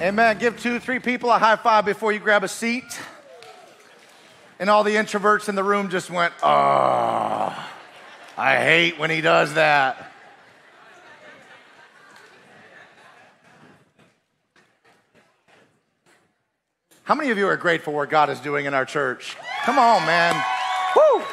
[0.00, 0.38] Amen.
[0.38, 2.84] Give two, three people a high five before you grab a seat.
[4.60, 7.68] And all the introverts in the room just went, oh,
[8.36, 10.12] I hate when he does that.
[17.02, 19.36] How many of you are grateful for what God is doing in our church?
[19.64, 20.40] Come on, man.
[20.94, 21.24] Woo!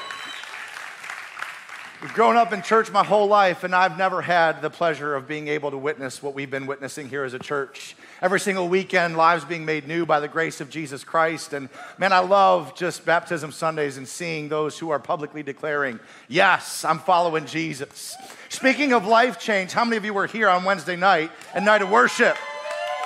[2.06, 5.28] I've grown up in church my whole life, and I've never had the pleasure of
[5.28, 7.96] being able to witness what we've been witnessing here as a church.
[8.22, 11.54] Every single weekend, lives being made new by the grace of Jesus Christ.
[11.54, 16.86] And man, I love just baptism Sundays and seeing those who are publicly declaring, Yes,
[16.86, 18.16] I'm following Jesus.
[18.50, 21.81] Speaking of life change, how many of you were here on Wednesday night and night
[21.81, 22.38] of worship?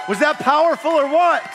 [0.10, 1.50] Was that powerful or what?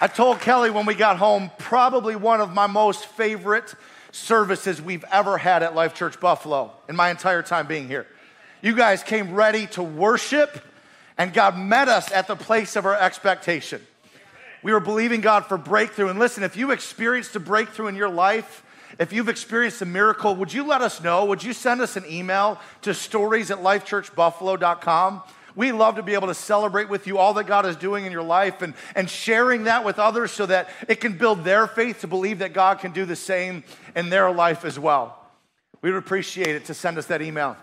[0.00, 3.74] I told Kelly when we got home, probably one of my most favorite
[4.12, 8.06] services we've ever had at Life Church Buffalo in my entire time being here.
[8.60, 10.62] You guys came ready to worship,
[11.18, 13.84] and God met us at the place of our expectation.
[14.62, 16.08] We were believing God for breakthrough.
[16.08, 18.62] And listen, if you experienced a breakthrough in your life,
[18.98, 21.24] if you've experienced a miracle, would you let us know?
[21.24, 25.22] Would you send us an email to stories at lifechurchbuffalo.com?
[25.54, 28.12] We love to be able to celebrate with you all that God is doing in
[28.12, 32.00] your life and, and sharing that with others so that it can build their faith
[32.00, 33.62] to believe that God can do the same
[33.94, 35.18] in their life as well.
[35.82, 37.56] We would appreciate it to send us that email.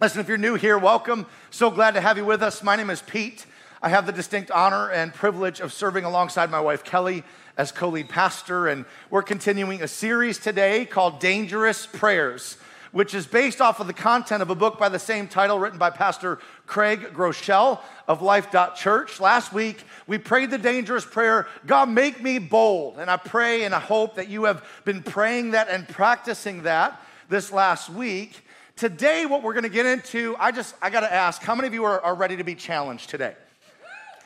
[0.00, 1.26] Listen, if you're new here, welcome.
[1.50, 2.62] So glad to have you with us.
[2.62, 3.46] My name is Pete.
[3.80, 7.24] I have the distinct honor and privilege of serving alongside my wife, Kelly,
[7.56, 8.68] as co lead pastor.
[8.68, 12.58] And we're continuing a series today called Dangerous Prayers
[12.92, 15.78] which is based off of the content of a book by the same title written
[15.78, 19.18] by Pastor Craig Groeschel of Life Church.
[19.18, 22.98] Last week, we prayed the dangerous prayer God, make me bold.
[22.98, 27.00] And I pray and I hope that you have been praying that and practicing that
[27.28, 28.44] this last week.
[28.76, 31.68] Today, what we're going to get into, I just, I got to ask, how many
[31.68, 33.34] of you are, are ready to be challenged today?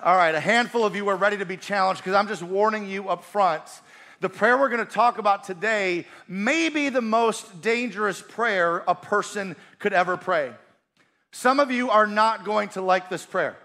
[0.02, 2.88] All right, a handful of you are ready to be challenged because I'm just warning
[2.88, 3.62] you up front
[4.20, 8.94] the prayer we're going to talk about today may be the most dangerous prayer a
[8.94, 10.52] person could ever pray.
[11.32, 13.56] Some of you are not going to like this prayer.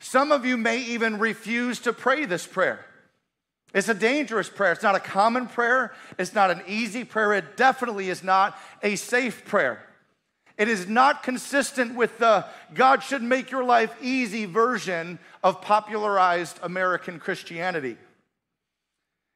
[0.00, 2.84] Some of you may even refuse to pray this prayer.
[3.72, 4.72] It's a dangerous prayer.
[4.72, 5.94] It's not a common prayer.
[6.18, 7.32] It's not an easy prayer.
[7.34, 9.82] It definitely is not a safe prayer.
[10.58, 12.44] It is not consistent with the
[12.74, 17.96] God should make your life easy version of popularized American Christianity.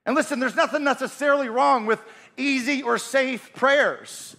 [0.06, 2.02] And listen, there's nothing necessarily wrong with
[2.36, 4.36] easy or safe prayers.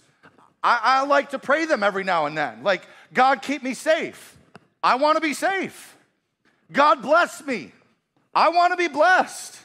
[0.62, 2.62] I, I, like to pray them every now and then.
[2.62, 2.82] Like,
[3.12, 4.36] God, keep me safe.
[4.82, 5.96] I want to be safe.
[6.72, 7.72] God, bless me.
[8.34, 9.58] I want to be blessed.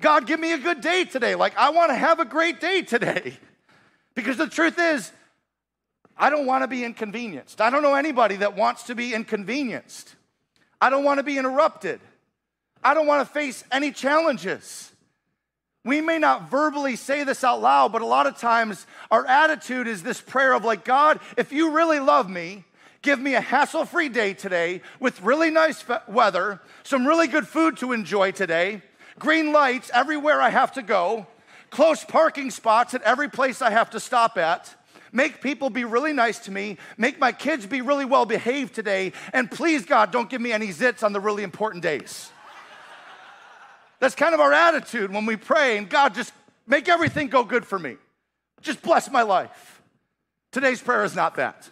[0.00, 1.34] God, give me a good day today.
[1.34, 3.36] Like, I want to have a great day today.
[4.14, 5.12] Because the truth is,
[6.16, 7.60] I don't want to be inconvenienced.
[7.60, 10.14] I don't know anybody that wants to be inconvenienced.
[10.80, 12.00] I don't want to be interrupted.
[12.82, 14.90] I don't want to face any challenges.
[15.86, 19.86] We may not verbally say this out loud, but a lot of times our attitude
[19.86, 22.64] is this prayer of like, God, if you really love me,
[23.02, 27.76] give me a hassle free day today with really nice weather, some really good food
[27.76, 28.82] to enjoy today,
[29.20, 31.28] green lights everywhere I have to go,
[31.70, 34.74] close parking spots at every place I have to stop at.
[35.12, 36.78] Make people be really nice to me.
[36.98, 39.12] Make my kids be really well behaved today.
[39.32, 42.32] And please, God, don't give me any zits on the really important days.
[44.00, 46.32] That's kind of our attitude when we pray, and God, just
[46.66, 47.96] make everything go good for me.
[48.60, 49.82] Just bless my life.
[50.52, 51.68] Today's prayer is not that.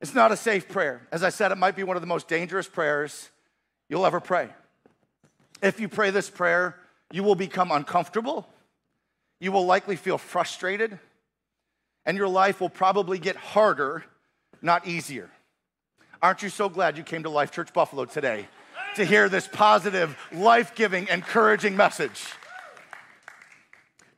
[0.00, 1.06] It's not a safe prayer.
[1.12, 3.30] As I said, it might be one of the most dangerous prayers
[3.88, 4.48] you'll ever pray.
[5.62, 6.76] If you pray this prayer,
[7.12, 8.48] you will become uncomfortable.
[9.38, 10.98] You will likely feel frustrated,
[12.04, 14.04] and your life will probably get harder,
[14.60, 15.30] not easier.
[16.20, 18.48] Aren't you so glad you came to Life Church Buffalo today?
[18.96, 22.24] To hear this positive, life giving, encouraging message.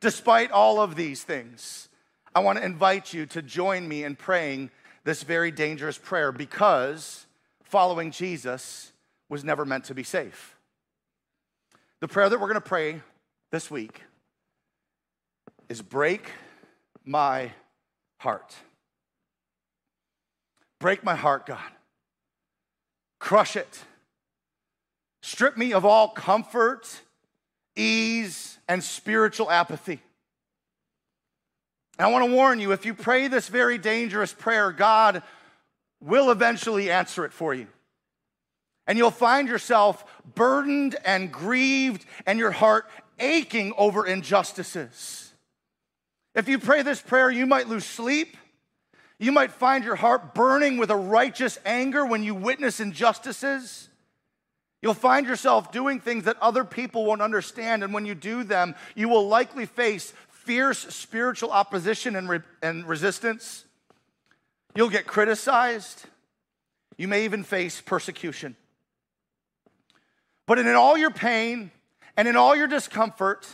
[0.01, 1.87] Despite all of these things,
[2.33, 4.69] I want to invite you to join me in praying
[5.05, 7.25] this very dangerous prayer because
[7.63, 8.91] following Jesus
[9.29, 10.57] was never meant to be safe.
[12.01, 13.01] The prayer that we're going to pray
[13.51, 14.01] this week
[15.69, 16.29] is break
[17.05, 17.51] my
[18.17, 18.53] heart.
[20.79, 21.71] Break my heart, God.
[23.19, 23.85] Crush it
[25.25, 27.01] Strip me of all comfort,
[27.75, 29.99] ease, and spiritual apathy.
[31.97, 35.23] And I want to warn you if you pray this very dangerous prayer, God
[35.99, 37.65] will eventually answer it for you.
[38.85, 40.05] And you'll find yourself
[40.35, 42.85] burdened and grieved, and your heart
[43.19, 45.33] aching over injustices.
[46.35, 48.37] If you pray this prayer, you might lose sleep.
[49.17, 53.89] You might find your heart burning with a righteous anger when you witness injustices.
[54.85, 58.75] You'll find yourself doing things that other people won't understand, and when you do them,
[58.93, 63.65] you will likely face fierce spiritual opposition and, re- and resistance.
[64.75, 66.05] You'll get criticized.
[66.97, 68.55] You may even face persecution.
[70.45, 71.71] But in all your pain
[72.15, 73.47] and in all your discomfort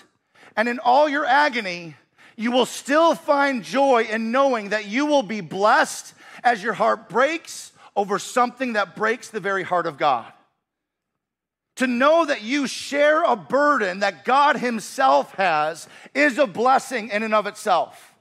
[0.58, 1.96] and in all your agony,
[2.36, 6.14] you will still find joy in knowing that you will be blessed
[6.44, 10.30] as your heart breaks over something that breaks the very heart of God.
[11.82, 17.24] To know that you share a burden that God Himself has is a blessing in
[17.24, 18.14] and of itself.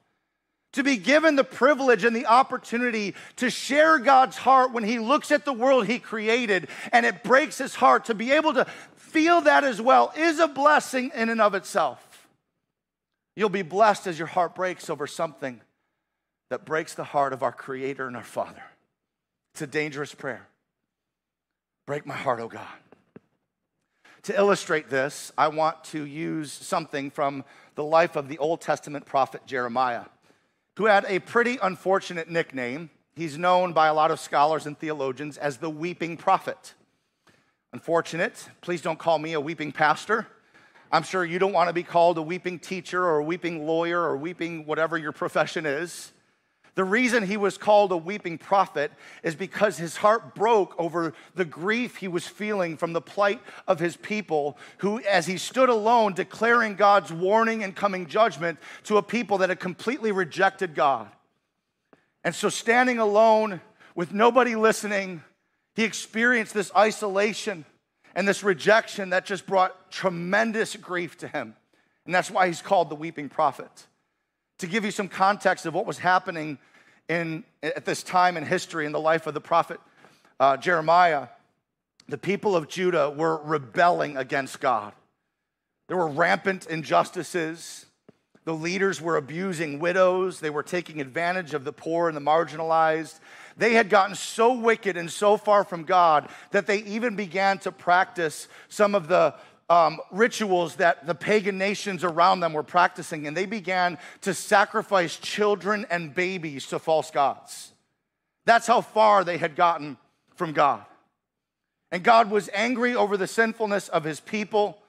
[0.72, 5.30] To be given the privilege and the opportunity to share God's heart when He looks
[5.30, 8.64] at the world He created and it breaks His heart, to be able to
[8.96, 12.30] feel that as well is a blessing in and of itself.
[13.36, 15.60] You'll be blessed as your heart breaks over something
[16.48, 18.62] that breaks the heart of our Creator and our Father.
[19.52, 20.48] It's a dangerous prayer.
[21.86, 22.66] Break my heart, oh God.
[24.24, 27.42] To illustrate this, I want to use something from
[27.74, 30.04] the life of the Old Testament prophet Jeremiah,
[30.76, 32.90] who had a pretty unfortunate nickname.
[33.14, 36.74] He's known by a lot of scholars and theologians as the weeping prophet.
[37.72, 40.26] Unfortunate, please don't call me a weeping pastor.
[40.92, 44.02] I'm sure you don't want to be called a weeping teacher or a weeping lawyer
[44.02, 46.12] or weeping whatever your profession is.
[46.74, 51.44] The reason he was called a weeping prophet is because his heart broke over the
[51.44, 56.14] grief he was feeling from the plight of his people, who, as he stood alone,
[56.14, 61.08] declaring God's warning and coming judgment to a people that had completely rejected God.
[62.22, 63.60] And so, standing alone
[63.94, 65.22] with nobody listening,
[65.74, 67.64] he experienced this isolation
[68.14, 71.54] and this rejection that just brought tremendous grief to him.
[72.04, 73.86] And that's why he's called the weeping prophet.
[74.60, 76.58] To give you some context of what was happening
[77.08, 79.80] in, at this time in history in the life of the prophet
[80.38, 81.28] uh, Jeremiah,
[82.08, 84.92] the people of Judah were rebelling against God.
[85.88, 87.86] There were rampant injustices.
[88.44, 90.40] The leaders were abusing widows.
[90.40, 93.18] They were taking advantage of the poor and the marginalized.
[93.56, 97.72] They had gotten so wicked and so far from God that they even began to
[97.72, 99.34] practice some of the
[99.70, 105.16] um, rituals that the pagan nations around them were practicing, and they began to sacrifice
[105.16, 107.72] children and babies to false gods.
[108.44, 109.96] That's how far they had gotten
[110.34, 110.84] from God.
[111.92, 114.79] And God was angry over the sinfulness of his people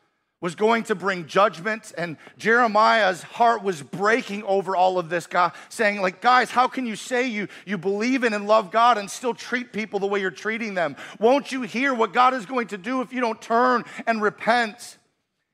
[0.41, 5.51] was going to bring judgment and jeremiah's heart was breaking over all of this guy
[5.69, 9.09] saying like guys how can you say you you believe in and love god and
[9.09, 10.95] still treat people the way you're treating them?
[11.19, 14.97] Won't you hear what god is going to do if you don't turn and repent?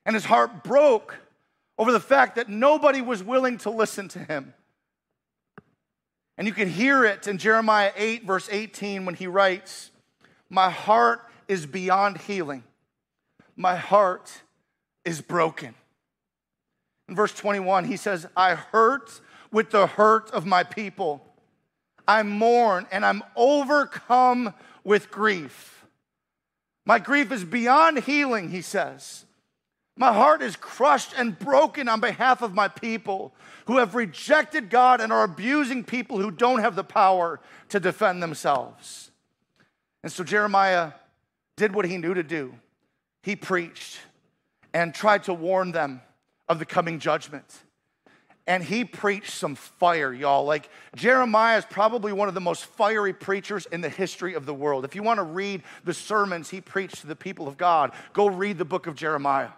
[0.06, 1.16] And his heart broke
[1.76, 4.54] over the fact that nobody was willing to listen to him.
[6.36, 9.90] And you can hear it in jeremiah 8 verse 18 when he writes
[10.50, 12.64] my heart is beyond healing.
[13.54, 14.42] My heart
[15.08, 15.74] is broken.
[17.08, 19.20] In verse 21, he says, I hurt
[19.50, 21.24] with the hurt of my people.
[22.06, 24.52] I mourn and I'm overcome
[24.84, 25.86] with grief.
[26.84, 29.24] My grief is beyond healing, he says.
[29.96, 33.34] My heart is crushed and broken on behalf of my people
[33.66, 37.40] who have rejected God and are abusing people who don't have the power
[37.70, 39.10] to defend themselves.
[40.02, 40.92] And so Jeremiah
[41.56, 42.54] did what he knew to do.
[43.22, 43.98] He preached
[44.72, 46.00] and tried to warn them
[46.48, 47.44] of the coming judgment.
[48.46, 50.46] And he preached some fire, y'all.
[50.46, 54.54] Like Jeremiah is probably one of the most fiery preachers in the history of the
[54.54, 54.86] world.
[54.86, 58.26] If you want to read the sermons he preached to the people of God, go
[58.26, 59.50] read the book of Jeremiah.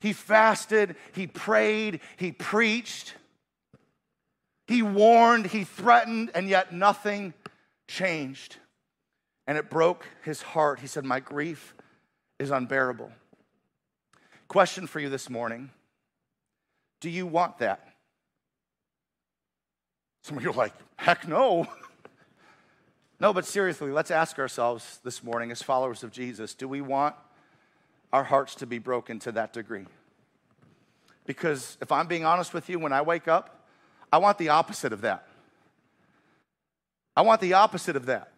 [0.00, 3.14] He fasted, he prayed, he preached,
[4.66, 7.34] he warned, he threatened, and yet nothing
[7.86, 8.56] changed.
[9.46, 10.80] And it broke his heart.
[10.80, 11.74] He said, My grief
[12.38, 13.12] is unbearable.
[14.50, 15.70] Question for you this morning
[17.00, 17.86] Do you want that?
[20.24, 21.68] Some of you are like, heck no.
[23.20, 27.14] no, but seriously, let's ask ourselves this morning as followers of Jesus do we want
[28.12, 29.86] our hearts to be broken to that degree?
[31.26, 33.68] Because if I'm being honest with you, when I wake up,
[34.12, 35.28] I want the opposite of that.
[37.16, 38.29] I want the opposite of that.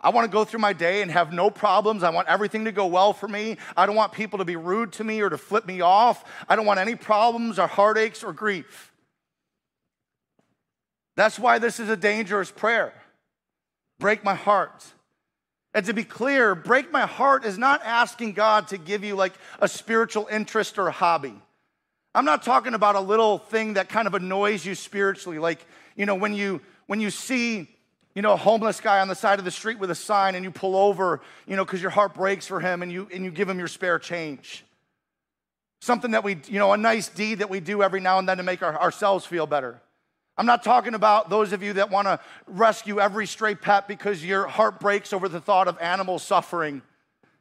[0.00, 2.02] I want to go through my day and have no problems.
[2.02, 3.56] I want everything to go well for me.
[3.76, 6.24] I don't want people to be rude to me or to flip me off.
[6.48, 8.92] I don't want any problems or heartaches or grief.
[11.16, 12.92] That's why this is a dangerous prayer.
[13.98, 14.84] Break my heart.
[15.74, 19.32] And to be clear, break my heart is not asking God to give you like
[19.58, 21.34] a spiritual interest or hobby.
[22.14, 25.38] I'm not talking about a little thing that kind of annoys you spiritually.
[25.38, 25.64] Like,
[25.96, 27.68] you know, when you when you see
[28.14, 30.44] you know, a homeless guy on the side of the street with a sign and
[30.44, 33.30] you pull over, you know, because your heart breaks for him and you, and you
[33.30, 34.64] give him your spare change.
[35.80, 38.38] Something that we, you know, a nice deed that we do every now and then
[38.38, 39.80] to make our, ourselves feel better.
[40.36, 44.24] I'm not talking about those of you that want to rescue every stray pet because
[44.24, 46.82] your heart breaks over the thought of animal suffering.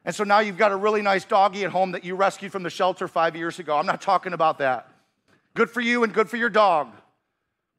[0.04, 2.64] And so now you've got a really nice doggy at home that you rescued from
[2.64, 3.78] the shelter five years ago.
[3.78, 4.90] I'm not talking about that.
[5.54, 6.90] Good for you and good for your dog.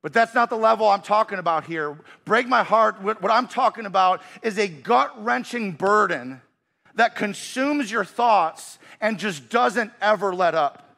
[0.09, 1.95] But that's not the level I'm talking about here.
[2.25, 3.03] Break my heart.
[3.03, 6.41] What I'm talking about is a gut wrenching burden
[6.95, 10.97] that consumes your thoughts and just doesn't ever let up.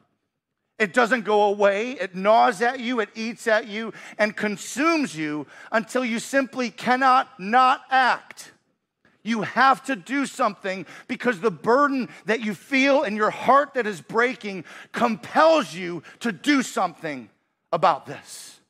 [0.79, 1.91] It doesn't go away.
[1.91, 7.37] It gnaws at you, it eats at you, and consumes you until you simply cannot
[7.37, 8.53] not act.
[9.23, 13.85] You have to do something because the burden that you feel in your heart that
[13.85, 14.63] is breaking
[14.93, 17.29] compels you to do something
[17.73, 18.60] about this.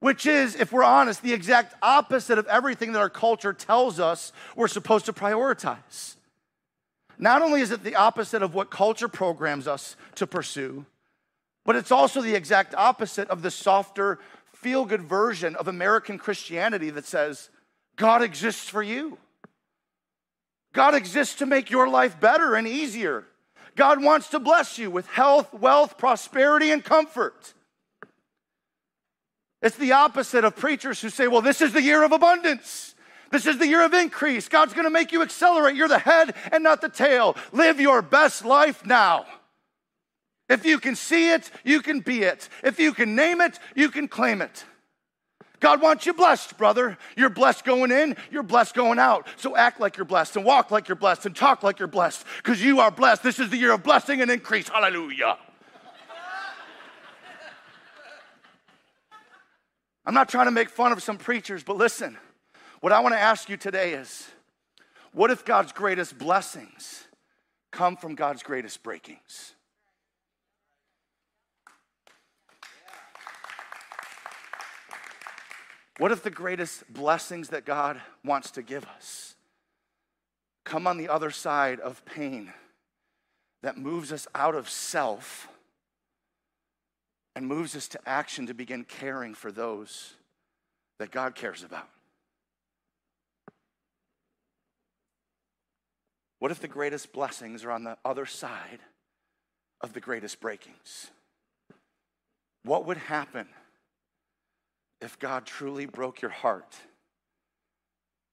[0.00, 4.32] Which is, if we're honest, the exact opposite of everything that our culture tells us
[4.54, 6.16] we're supposed to prioritize.
[7.18, 10.84] Not only is it the opposite of what culture programs us to pursue,
[11.64, 14.18] but it's also the exact opposite of the softer,
[14.52, 17.48] feel good version of American Christianity that says,
[17.96, 19.18] God exists for you.
[20.72, 23.24] God exists to make your life better and easier.
[23.76, 27.54] God wants to bless you with health, wealth, prosperity, and comfort.
[29.62, 32.94] It's the opposite of preachers who say, well, this is the year of abundance.
[33.30, 34.48] This is the year of increase.
[34.48, 35.74] God's gonna make you accelerate.
[35.74, 37.36] You're the head and not the tail.
[37.52, 39.26] Live your best life now.
[40.48, 42.48] If you can see it, you can be it.
[42.62, 44.64] If you can name it, you can claim it.
[45.58, 46.98] God wants you blessed, brother.
[47.16, 49.26] You're blessed going in, you're blessed going out.
[49.36, 52.24] So act like you're blessed and walk like you're blessed and talk like you're blessed
[52.36, 53.22] because you are blessed.
[53.22, 54.68] This is the year of blessing and increase.
[54.68, 55.38] Hallelujah.
[60.06, 62.16] I'm not trying to make fun of some preachers, but listen,
[62.80, 64.28] what I want to ask you today is
[65.12, 67.08] what if God's greatest blessings
[67.72, 69.54] come from God's greatest breakings?
[75.98, 79.34] What if the greatest blessings that God wants to give us
[80.64, 82.52] come on the other side of pain
[83.62, 85.48] that moves us out of self
[87.36, 90.14] and moves us to action to begin caring for those
[90.98, 91.88] that God cares about?
[96.38, 98.80] What if the greatest blessings are on the other side
[99.82, 101.10] of the greatest breakings?
[102.64, 103.46] What would happen
[105.02, 106.74] if God truly broke your heart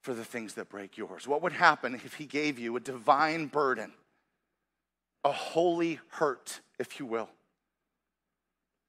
[0.01, 1.27] for the things that break yours?
[1.27, 3.91] What would happen if He gave you a divine burden,
[5.25, 7.29] a holy hurt, if you will?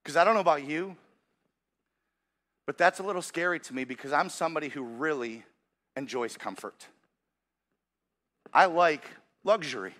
[0.05, 0.97] Because I don't know about you,
[2.67, 5.45] but that's a little scary to me because I'm somebody who really
[5.97, 6.89] enjoys comfort.
[8.53, 9.05] I like
[9.45, 9.95] luxury.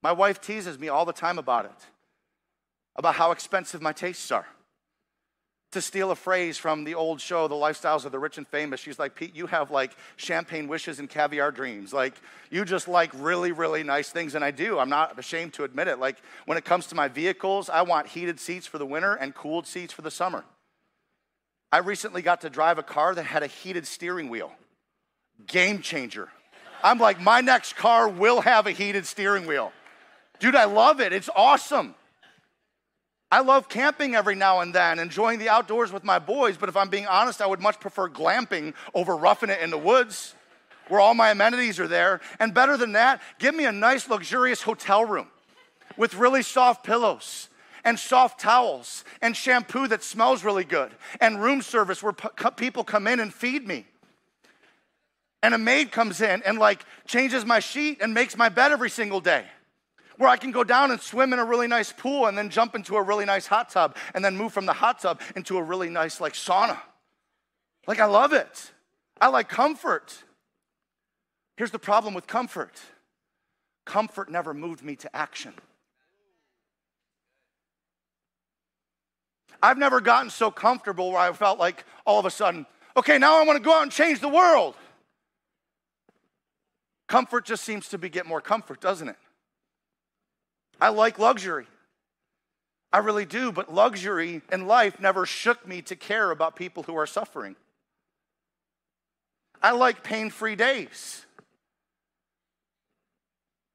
[0.00, 1.86] My wife teases me all the time about it,
[2.94, 4.46] about how expensive my tastes are.
[5.72, 8.80] To steal a phrase from the old show, The Lifestyles of the Rich and Famous,
[8.80, 11.92] she's like, Pete, you have like champagne wishes and caviar dreams.
[11.92, 12.14] Like,
[12.50, 14.34] you just like really, really nice things.
[14.34, 14.80] And I do.
[14.80, 16.00] I'm not ashamed to admit it.
[16.00, 19.32] Like, when it comes to my vehicles, I want heated seats for the winter and
[19.32, 20.44] cooled seats for the summer.
[21.70, 24.50] I recently got to drive a car that had a heated steering wheel.
[25.46, 26.30] Game changer.
[26.82, 29.72] I'm like, my next car will have a heated steering wheel.
[30.40, 31.12] Dude, I love it.
[31.12, 31.94] It's awesome.
[33.32, 36.76] I love camping every now and then, enjoying the outdoors with my boys, but if
[36.76, 40.34] I'm being honest, I would much prefer glamping over roughing it in the woods
[40.88, 42.20] where all my amenities are there.
[42.40, 45.28] And better than that, give me a nice, luxurious hotel room
[45.96, 47.48] with really soft pillows
[47.84, 52.84] and soft towels and shampoo that smells really good and room service where p- people
[52.84, 53.86] come in and feed me
[55.42, 58.90] and a maid comes in and like changes my sheet and makes my bed every
[58.90, 59.44] single day.
[60.20, 62.74] Where I can go down and swim in a really nice pool and then jump
[62.74, 65.62] into a really nice hot tub and then move from the hot tub into a
[65.62, 66.78] really nice like sauna.
[67.86, 68.70] Like I love it.
[69.18, 70.22] I like comfort.
[71.56, 72.78] Here's the problem with comfort.
[73.86, 75.54] Comfort never moved me to action.
[79.62, 83.40] I've never gotten so comfortable where I felt like all of a sudden, okay, now
[83.40, 84.74] I want to go out and change the world.
[87.08, 89.16] Comfort just seems to beget more comfort, doesn't it?
[90.80, 91.66] I like luxury.
[92.92, 96.96] I really do, but luxury in life never shook me to care about people who
[96.96, 97.54] are suffering.
[99.62, 101.24] I like pain free days.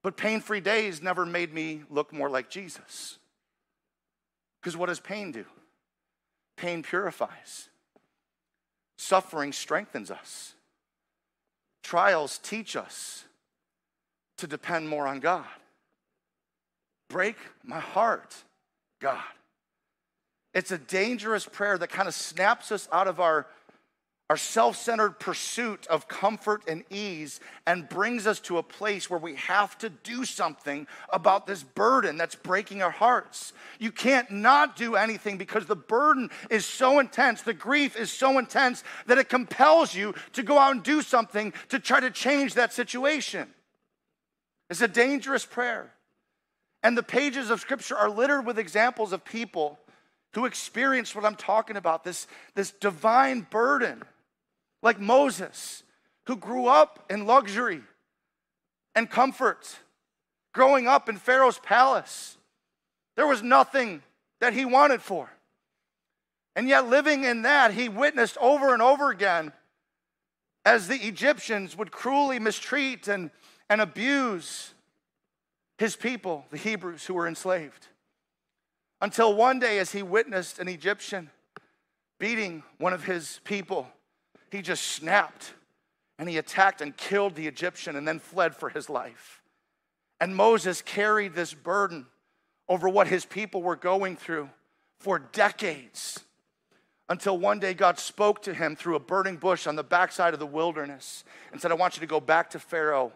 [0.01, 3.17] But pain free days never made me look more like Jesus.
[4.59, 5.45] Because what does pain do?
[6.57, 7.69] Pain purifies.
[8.97, 10.53] Suffering strengthens us.
[11.83, 13.25] Trials teach us
[14.37, 15.45] to depend more on God.
[17.09, 18.35] Break my heart,
[18.99, 19.21] God.
[20.53, 23.47] It's a dangerous prayer that kind of snaps us out of our
[24.29, 29.19] our self centered pursuit of comfort and ease and brings us to a place where
[29.19, 33.53] we have to do something about this burden that's breaking our hearts.
[33.77, 38.39] You can't not do anything because the burden is so intense, the grief is so
[38.39, 42.55] intense that it compels you to go out and do something to try to change
[42.55, 43.47] that situation.
[44.71, 45.91] It's a dangerous prayer.
[46.85, 49.79] And the pages of Scripture are littered with examples of people
[50.35, 54.03] who experienced what I'm talking about this, this divine burden
[54.83, 55.81] like Moses,
[56.27, 57.81] who grew up in luxury
[58.93, 59.79] and comfort,
[60.53, 62.37] growing up in Pharaoh's palace.
[63.15, 64.03] There was nothing
[64.39, 65.31] that he wanted for.
[66.55, 69.53] And yet, living in that, he witnessed over and over again
[70.63, 73.31] as the Egyptians would cruelly mistreat and,
[73.71, 74.74] and abuse
[75.77, 77.87] his people, the Hebrews who were enslaved.
[79.01, 81.29] Until one day, as he witnessed an Egyptian
[82.19, 83.87] beating one of his people,
[84.51, 85.53] he just snapped
[86.17, 89.41] and he attacked and killed the Egyptian and then fled for his life.
[90.19, 92.05] And Moses carried this burden
[92.69, 94.49] over what his people were going through
[94.99, 96.21] for decades
[97.09, 100.39] until one day God spoke to him through a burning bush on the backside of
[100.39, 103.11] the wilderness and said, I want you to go back to Pharaoh.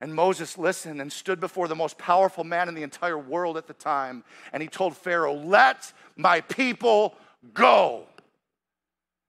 [0.00, 3.66] And Moses listened and stood before the most powerful man in the entire world at
[3.66, 4.24] the time.
[4.52, 7.14] And he told Pharaoh, Let my people
[7.54, 8.06] go.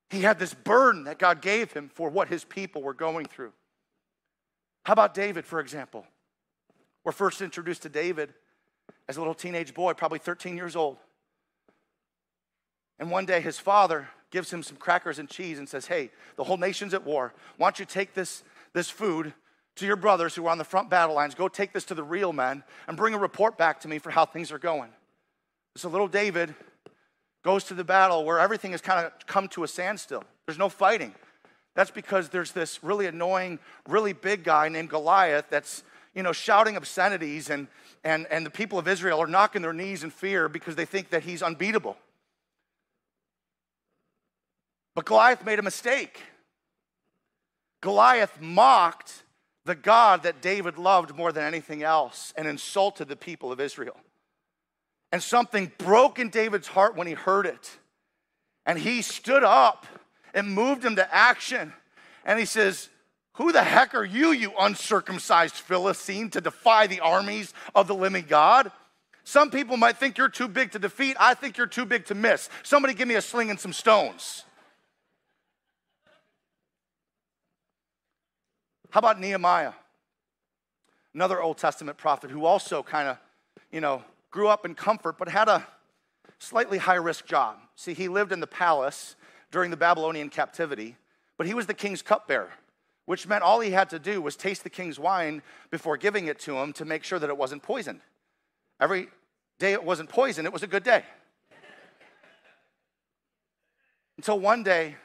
[0.10, 3.54] He had this burden that God gave him for what his people were going through.
[4.84, 6.06] How about David, for example?
[7.04, 8.34] We're first introduced to David
[9.08, 10.98] as a little teenage boy, probably 13 years old.
[13.00, 16.44] And one day his father gives him some crackers and cheese and says, Hey, the
[16.44, 17.34] whole nation's at war.
[17.58, 18.44] Why don't you take this,
[18.74, 19.34] this food
[19.78, 21.36] to your brothers who are on the front battle lines?
[21.36, 24.12] Go take this to the real men and bring a report back to me for
[24.12, 24.90] how things are going.
[25.76, 26.54] So little David
[27.44, 30.24] goes to the battle where everything has kind of come to a standstill.
[30.46, 31.14] There's no fighting.
[31.76, 35.84] That's because there's this really annoying, really big guy named Goliath that's,
[36.16, 37.68] you know, shouting obscenities, and,
[38.04, 41.12] and, and the people of Israel are knocking their knees in fear because they think
[41.12, 41.96] that he's unbeatable.
[44.96, 46.20] But Goliath made a mistake.
[47.82, 49.22] Goliath mocked
[49.68, 53.98] the God that David loved more than anything else and insulted the people of Israel.
[55.12, 57.78] And something broke in David's heart when he heard it.
[58.66, 59.86] And he stood up
[60.34, 61.74] and moved him to action.
[62.26, 62.90] And he says,
[63.34, 68.26] Who the heck are you, you uncircumcised Philistine, to defy the armies of the living
[68.28, 68.72] God?
[69.24, 71.18] Some people might think you're too big to defeat.
[71.20, 72.50] I think you're too big to miss.
[72.64, 74.46] Somebody give me a sling and some stones.
[78.90, 79.74] How about Nehemiah?
[81.14, 83.18] Another Old Testament prophet who also kind of,
[83.72, 85.66] you know, grew up in comfort, but had a
[86.40, 87.58] slightly high risk job.
[87.76, 89.16] See, he lived in the palace
[89.52, 90.96] during the Babylonian captivity,
[91.38, 92.52] but he was the king's cupbearer,
[93.06, 96.40] which meant all he had to do was taste the king's wine before giving it
[96.42, 98.02] to him to make sure that it wasn't poisoned.
[98.80, 99.08] Every
[99.60, 101.04] day it wasn't poisoned, it was a good day.
[104.18, 104.96] Until one day,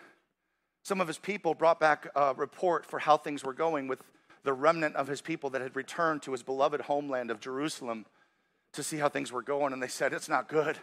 [0.83, 4.03] some of his people brought back a report for how things were going with
[4.45, 8.07] the remnant of his people that had returned to his beloved homeland of Jerusalem
[8.73, 10.79] to see how things were going, and they said, It's not good.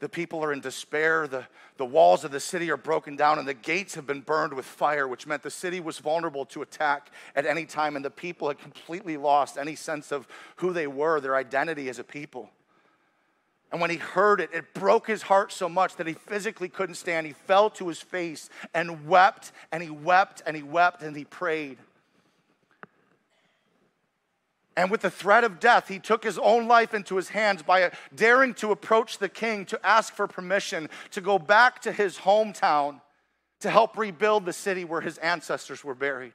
[0.00, 1.28] The people are in despair.
[1.28, 4.54] The, the walls of the city are broken down, and the gates have been burned
[4.54, 8.10] with fire, which meant the city was vulnerable to attack at any time, and the
[8.10, 10.26] people had completely lost any sense of
[10.56, 12.50] who they were, their identity as a people.
[13.72, 16.96] And when he heard it, it broke his heart so much that he physically couldn't
[16.96, 17.26] stand.
[17.26, 21.24] He fell to his face and wept, and he wept, and he wept, and he
[21.24, 21.78] prayed.
[24.76, 27.90] And with the threat of death, he took his own life into his hands by
[28.14, 33.00] daring to approach the king to ask for permission to go back to his hometown
[33.60, 36.32] to help rebuild the city where his ancestors were buried.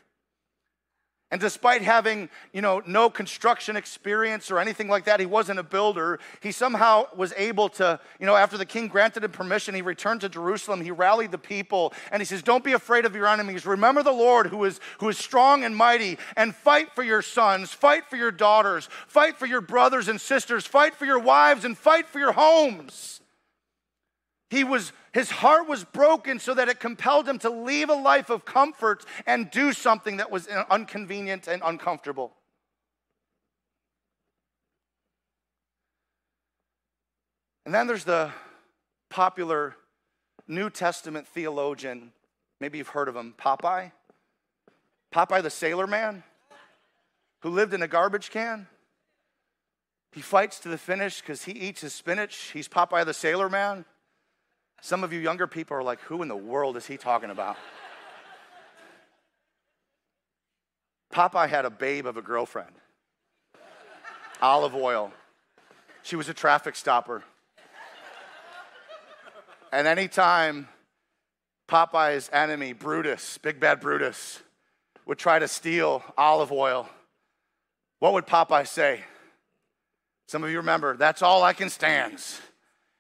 [1.32, 5.64] And despite having, you know, no construction experience or anything like that, he wasn't a
[5.64, 6.20] builder.
[6.40, 10.22] He somehow was able to, you know, after the king granted him permission, he returned
[10.22, 10.82] to Jerusalem.
[10.82, 13.66] He rallied the people and he says, Don't be afraid of your enemies.
[13.66, 17.72] Remember the Lord who is, who is strong and mighty and fight for your sons,
[17.72, 21.76] fight for your daughters, fight for your brothers and sisters, fight for your wives, and
[21.76, 23.22] fight for your homes.
[24.50, 28.30] He was, his heart was broken so that it compelled him to leave a life
[28.30, 32.34] of comfort and do something that was inconvenient and uncomfortable.
[37.66, 38.32] And then there's the
[39.10, 39.76] popular
[40.48, 42.12] New Testament theologian
[42.60, 43.92] Maybe you've heard of him, Popeye.
[45.14, 46.24] Popeye the Sailor Man,
[47.42, 48.68] who lived in a garbage can.
[50.12, 52.52] He fights to the finish because he eats his spinach.
[52.54, 53.86] He's Popeye the Sailor Man.
[54.82, 57.58] Some of you younger people are like, who in the world is he talking about?
[61.12, 62.74] Popeye had a babe of a girlfriend,
[64.42, 65.12] Olive Oyl.
[66.04, 67.24] She was a traffic stopper.
[69.72, 70.68] And anytime
[71.68, 74.42] Popeye's enemy, Brutus, big bad Brutus,
[75.06, 76.90] would try to steal Olive Oyl,
[78.00, 79.02] what would Popeye say?
[80.28, 82.42] Some of you remember, that's all I can stands,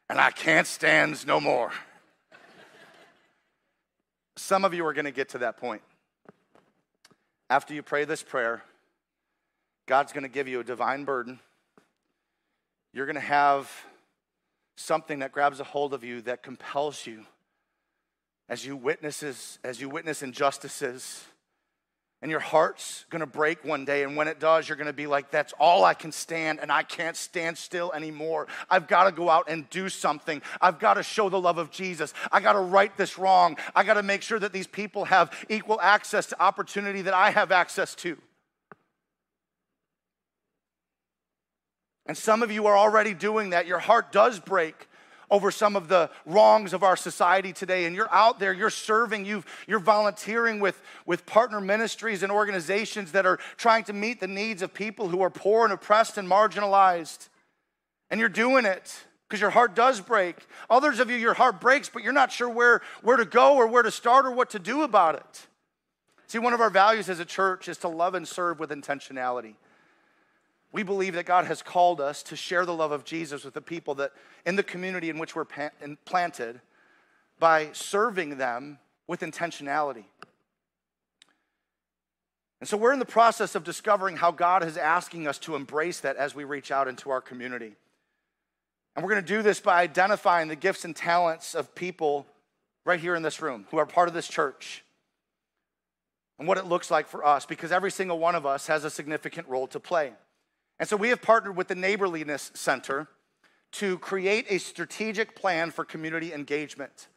[0.09, 1.71] and I can't stand no more.
[4.37, 5.81] Some of you are going to get to that point.
[7.49, 8.63] After you pray this prayer,
[9.87, 11.39] God's going to give you a divine burden.
[12.93, 13.71] You're going to have
[14.75, 17.25] something that grabs a hold of you that compels you
[18.49, 21.23] as you witnesses as you witness injustices
[22.21, 25.31] and your heart's gonna break one day and when it does you're gonna be like
[25.31, 28.47] that's all i can stand and i can't stand still anymore.
[28.69, 30.41] I've got to go out and do something.
[30.61, 32.13] I've got to show the love of jesus.
[32.31, 33.57] I got to right this wrong.
[33.75, 37.31] I got to make sure that these people have equal access to opportunity that i
[37.31, 38.17] have access to.
[42.05, 43.65] And some of you are already doing that.
[43.65, 44.87] Your heart does break
[45.29, 47.85] over some of the wrongs of our society today.
[47.85, 53.11] And you're out there you're serving you you're volunteering with, with partner ministries and organizations
[53.13, 56.29] that are trying to meet the needs of people who are poor and oppressed and
[56.29, 57.29] marginalized.
[58.09, 60.37] And you're doing it because your heart does break.
[60.69, 63.67] Others of you your heart breaks but you're not sure where where to go or
[63.67, 65.47] where to start or what to do about it.
[66.27, 69.55] See one of our values as a church is to love and serve with intentionality
[70.75, 73.61] we believe that God has called us to share the love of Jesus with the
[73.61, 74.11] people that
[74.45, 76.59] in the community in which we're planted
[77.39, 80.03] by serving them with intentionality.
[82.59, 86.01] And so we're in the process of discovering how God is asking us to embrace
[86.01, 87.77] that as we reach out into our community.
[88.97, 92.27] And we're going to do this by identifying the gifts and talents of people
[92.83, 94.83] right here in this room who are part of this church
[96.37, 98.89] and what it looks like for us because every single one of us has a
[98.89, 100.11] significant role to play.
[100.79, 103.07] And so we have partnered with the Neighborliness Center
[103.73, 107.07] to create a strategic plan for community engagement.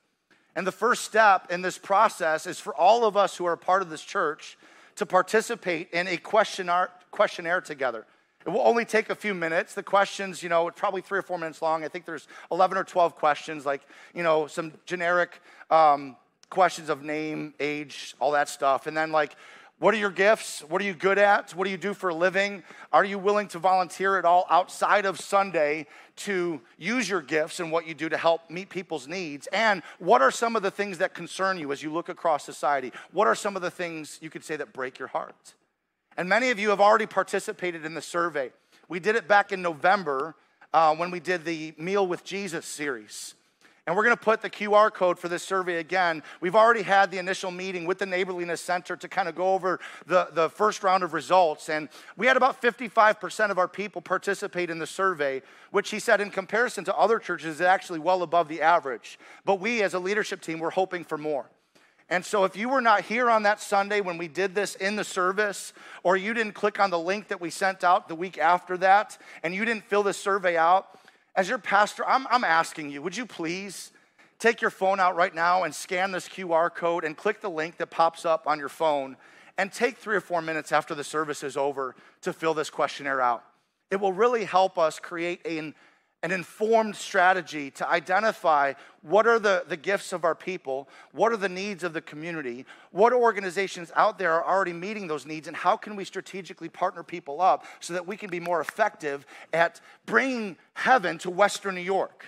[0.56, 3.82] And the first step in this process is for all of us who are part
[3.82, 4.58] of this church
[4.96, 8.06] to participate in a questionnaire, questionnaire together.
[8.44, 9.74] It will only take a few minutes.
[9.74, 11.84] The questions, you know, probably three or four minutes long.
[11.84, 13.82] I think there's 11 or 12 questions, like,
[14.14, 15.40] you know, some generic
[15.70, 16.16] um,
[16.50, 18.86] questions of name, age, all that stuff.
[18.86, 19.36] And then, like,
[19.78, 20.60] what are your gifts?
[20.68, 21.54] What are you good at?
[21.54, 22.64] What do you do for a living?
[22.92, 25.86] Are you willing to volunteer at all outside of Sunday
[26.16, 29.46] to use your gifts and what you do to help meet people's needs?
[29.52, 32.92] And what are some of the things that concern you as you look across society?
[33.12, 35.54] What are some of the things you could say that break your heart?
[36.16, 38.50] And many of you have already participated in the survey.
[38.88, 40.34] We did it back in November
[40.72, 43.34] uh, when we did the Meal with Jesus series.
[43.88, 46.22] And we're going to put the QR code for this survey again.
[46.42, 49.80] We've already had the initial meeting with the Neighborliness Center to kind of go over
[50.04, 51.70] the, the first round of results.
[51.70, 56.20] And we had about 55% of our people participate in the survey, which he said,
[56.20, 59.18] in comparison to other churches, is actually well above the average.
[59.46, 61.48] But we, as a leadership team, we're hoping for more.
[62.10, 64.96] And so, if you were not here on that Sunday when we did this in
[64.96, 65.72] the service,
[66.02, 69.16] or you didn't click on the link that we sent out the week after that,
[69.42, 70.97] and you didn't fill this survey out,
[71.38, 73.92] as your pastor, I'm, I'm asking you, would you please
[74.40, 77.76] take your phone out right now and scan this QR code and click the link
[77.76, 79.16] that pops up on your phone
[79.56, 83.20] and take three or four minutes after the service is over to fill this questionnaire
[83.20, 83.44] out.
[83.92, 85.76] It will really help us create an
[86.22, 91.36] an informed strategy to identify what are the, the gifts of our people, what are
[91.36, 95.56] the needs of the community, what organizations out there are already meeting those needs, and
[95.56, 99.80] how can we strategically partner people up so that we can be more effective at
[100.06, 102.26] bringing heaven to Western New York,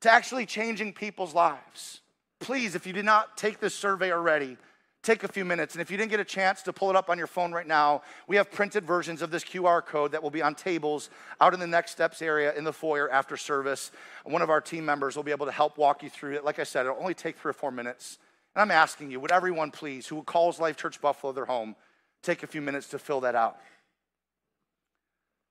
[0.00, 2.02] to actually changing people's lives.
[2.40, 4.58] Please, if you did not take this survey already,
[5.02, 5.74] take a few minutes.
[5.74, 7.66] And if you didn't get a chance to pull it up on your phone right
[7.66, 11.54] now, we have printed versions of this QR code that will be on tables out
[11.54, 13.90] in the next steps area in the foyer after service.
[14.24, 16.44] One of our team members will be able to help walk you through it.
[16.44, 18.18] Like I said, it'll only take three or four minutes.
[18.54, 21.76] And I'm asking you, would everyone please, who calls Life Church Buffalo their home,
[22.22, 23.58] take a few minutes to fill that out?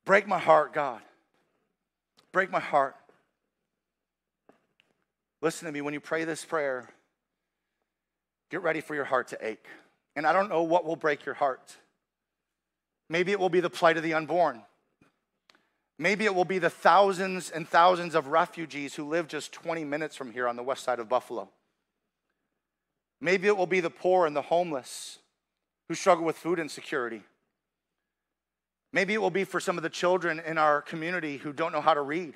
[0.05, 1.01] Break my heart, God.
[2.31, 2.95] Break my heart.
[5.41, 6.89] Listen to me when you pray this prayer
[8.49, 9.65] Get ready for your heart to ache.
[10.15, 11.75] And I don't know what will break your heart.
[13.09, 14.61] Maybe it will be the plight of the unborn.
[15.99, 20.15] Maybe it will be the thousands and thousands of refugees who live just 20 minutes
[20.15, 21.49] from here on the west side of Buffalo.
[23.19, 25.19] Maybe it will be the poor and the homeless
[25.87, 27.23] who struggle with food insecurity.
[28.93, 31.81] Maybe it will be for some of the children in our community who don't know
[31.81, 32.35] how to read.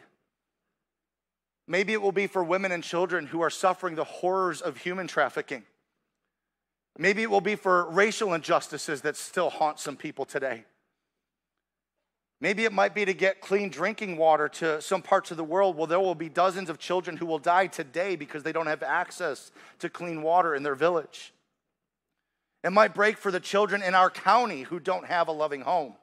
[1.67, 5.07] Maybe it will be for women and children who are suffering the horrors of human
[5.07, 5.63] trafficking.
[6.97, 10.65] Maybe it will be for racial injustices that still haunt some people today.
[12.41, 15.77] Maybe it might be to get clean drinking water to some parts of the world.
[15.77, 18.81] Well, there will be dozens of children who will die today because they don't have
[18.81, 21.33] access to clean water in their village.
[22.63, 25.93] It might break for the children in our county who don't have a loving home.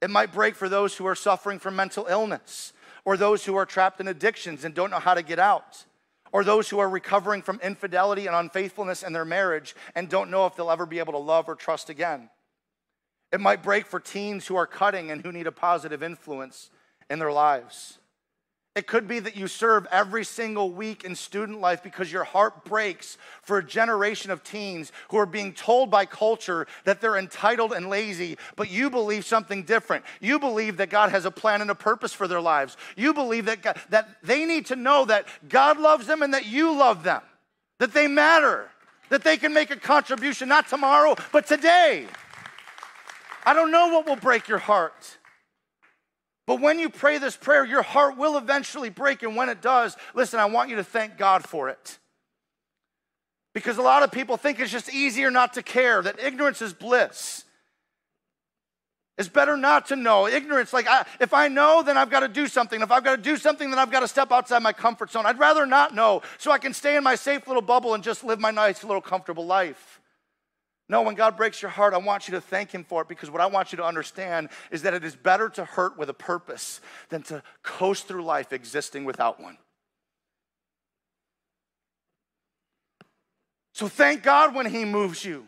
[0.00, 2.72] It might break for those who are suffering from mental illness
[3.04, 5.84] or those who are trapped in addictions and don't know how to get out
[6.32, 10.46] or those who are recovering from infidelity and unfaithfulness in their marriage and don't know
[10.46, 12.28] if they'll ever be able to love or trust again.
[13.32, 16.70] It might break for teens who are cutting and who need a positive influence
[17.10, 17.98] in their lives.
[18.76, 22.66] It could be that you serve every single week in student life because your heart
[22.66, 27.72] breaks for a generation of teens who are being told by culture that they're entitled
[27.72, 30.04] and lazy, but you believe something different.
[30.20, 32.76] You believe that God has a plan and a purpose for their lives.
[32.96, 36.44] You believe that, God, that they need to know that God loves them and that
[36.44, 37.22] you love them,
[37.78, 38.68] that they matter,
[39.08, 42.06] that they can make a contribution, not tomorrow, but today.
[43.46, 45.15] I don't know what will break your heart.
[46.46, 49.22] But when you pray this prayer, your heart will eventually break.
[49.22, 51.98] And when it does, listen, I want you to thank God for it.
[53.52, 56.72] Because a lot of people think it's just easier not to care, that ignorance is
[56.72, 57.44] bliss.
[59.18, 60.28] It's better not to know.
[60.28, 62.82] Ignorance, like, I, if I know, then I've got to do something.
[62.82, 65.24] If I've got to do something, then I've got to step outside my comfort zone.
[65.24, 68.24] I'd rather not know so I can stay in my safe little bubble and just
[68.24, 70.02] live my nice little comfortable life.
[70.88, 73.30] No, when God breaks your heart, I want you to thank Him for it because
[73.30, 76.14] what I want you to understand is that it is better to hurt with a
[76.14, 79.58] purpose than to coast through life existing without one.
[83.72, 85.46] So thank God when He moves you.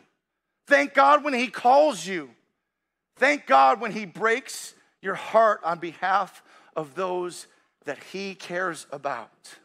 [0.67, 2.29] Thank God when He calls you.
[3.15, 6.43] Thank God when He breaks your heart on behalf
[6.75, 7.47] of those
[7.85, 9.55] that He cares about.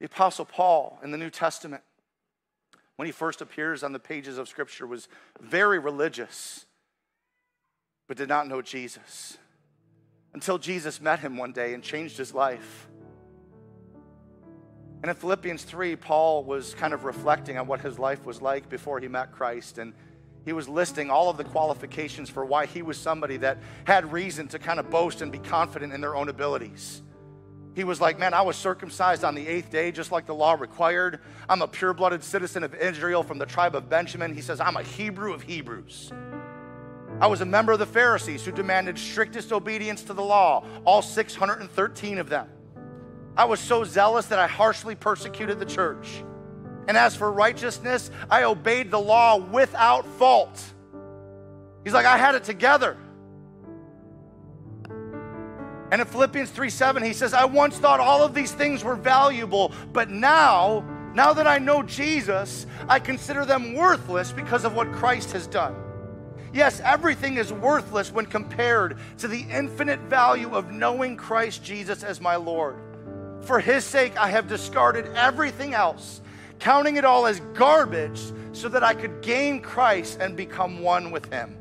[0.00, 1.82] The Apostle Paul in the New Testament
[2.96, 5.08] when he first appears on the pages of Scripture, was
[5.40, 6.66] very religious,
[8.06, 9.38] but did not know Jesus
[10.34, 12.88] until Jesus met him one day and changed his life.
[15.02, 18.68] And in Philippians 3, Paul was kind of reflecting on what his life was like
[18.68, 19.78] before he met Christ.
[19.78, 19.92] And
[20.44, 24.48] he was listing all of the qualifications for why he was somebody that had reason
[24.48, 27.02] to kind of boast and be confident in their own abilities.
[27.74, 30.54] He was like, Man, I was circumcised on the eighth day, just like the law
[30.54, 31.20] required.
[31.48, 34.34] I'm a pure blooded citizen of Israel from the tribe of Benjamin.
[34.34, 36.12] He says, I'm a Hebrew of Hebrews.
[37.20, 41.00] I was a member of the Pharisees who demanded strictest obedience to the law, all
[41.00, 42.48] 613 of them.
[43.36, 46.24] I was so zealous that I harshly persecuted the church.
[46.86, 50.62] And as for righteousness, I obeyed the law without fault.
[51.82, 52.96] He's like, I had it together.
[55.94, 58.96] And in Philippians 3 7, he says, I once thought all of these things were
[58.96, 64.90] valuable, but now, now that I know Jesus, I consider them worthless because of what
[64.90, 65.76] Christ has done.
[66.52, 72.20] Yes, everything is worthless when compared to the infinite value of knowing Christ Jesus as
[72.20, 72.74] my Lord.
[73.42, 76.22] For his sake, I have discarded everything else,
[76.58, 81.32] counting it all as garbage so that I could gain Christ and become one with
[81.32, 81.56] him.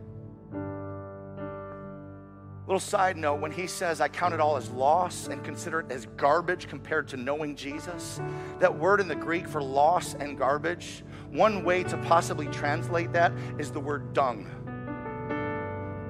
[2.74, 5.92] Little side note when he says, I count it all as loss and consider it
[5.92, 8.20] as garbage compared to knowing Jesus,
[8.58, 13.32] that word in the Greek for loss and garbage, one way to possibly translate that
[13.60, 14.48] is the word dung.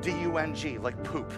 [0.01, 1.33] D U N G, like poop.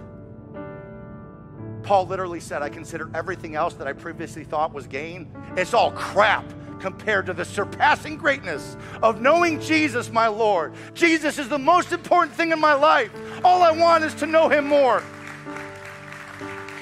[1.85, 5.91] Paul literally said, I consider everything else that I previously thought was gain, it's all
[5.91, 6.43] crap
[6.79, 10.73] compared to the surpassing greatness of knowing Jesus, my Lord.
[10.93, 13.11] Jesus is the most important thing in my life.
[13.43, 15.03] All I want is to know him more.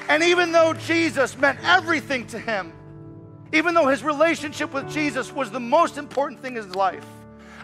[0.09, 2.73] And even though Jesus meant everything to him,
[3.51, 7.05] even though his relationship with Jesus was the most important thing in his life,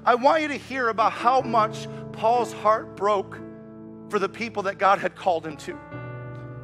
[0.05, 3.37] I want you to hear about how much Paul's heart broke
[4.09, 5.77] for the people that God had called him to.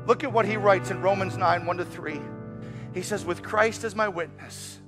[0.07, 2.19] Look at what he writes in Romans 9 1 to 3.
[2.93, 4.79] He says, With Christ as my witness,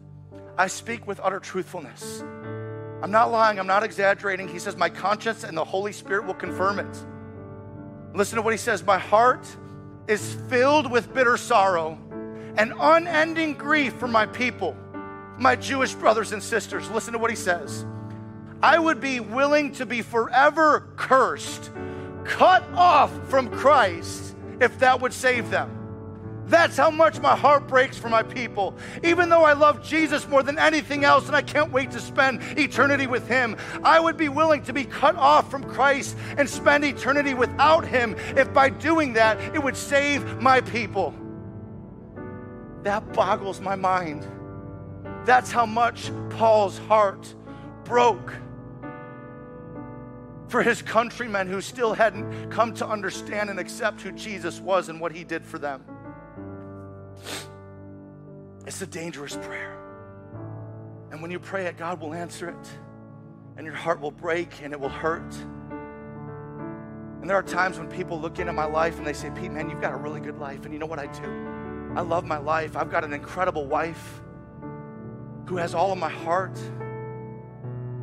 [0.57, 2.23] I speak with utter truthfulness.
[3.01, 4.47] I'm not lying, I'm not exaggerating.
[4.47, 7.05] He says, My conscience and the Holy Spirit will confirm it.
[8.13, 9.45] Listen to what he says My heart
[10.07, 11.99] is filled with bitter sorrow
[12.57, 14.75] and unending grief for my people,
[15.37, 16.89] my Jewish brothers and sisters.
[16.89, 17.85] Listen to what he says.
[18.63, 21.69] I would be willing to be forever cursed,
[22.23, 25.77] cut off from Christ, if that would save them.
[26.47, 28.73] That's how much my heart breaks for my people.
[29.03, 32.41] Even though I love Jesus more than anything else and I can't wait to spend
[32.57, 36.85] eternity with Him, I would be willing to be cut off from Christ and spend
[36.85, 41.13] eternity without Him if by doing that it would save my people.
[42.83, 44.25] That boggles my mind.
[45.25, 47.35] That's how much Paul's heart
[47.83, 48.33] broke
[50.47, 54.99] for his countrymen who still hadn't come to understand and accept who Jesus was and
[54.99, 55.83] what he did for them.
[58.65, 59.77] It's a dangerous prayer.
[61.11, 62.69] And when you pray it, God will answer it,
[63.55, 65.33] and your heart will break and it will hurt.
[67.21, 69.69] And there are times when people look into my life and they say, Pete, man,
[69.69, 70.63] you've got a really good life.
[70.65, 71.93] And you know what I do?
[71.95, 72.77] I love my life.
[72.77, 74.21] I've got an incredible wife
[75.47, 76.57] who has all of my heart,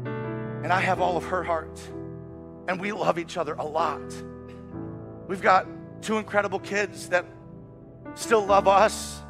[0.05, 1.79] and I have all of her heart.
[2.69, 4.03] And we love each other a lot.
[5.29, 5.67] We've got
[6.03, 7.27] two incredible kids that
[8.15, 9.23] still love us,